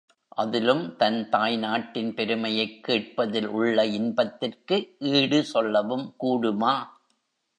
அதிலும் 0.35 0.95
தன் 0.95 1.29
தாய் 1.29 1.57
நாட்டின் 1.57 2.13
பெருமையைக் 2.13 2.83
கேட்பதில் 2.83 3.47
உள்ள 3.47 3.85
இன்பத்திற்கு 3.85 4.77
ஈடு 4.99 5.43
சொல்லவும் 5.43 6.15
கூடுமா? 6.19 6.73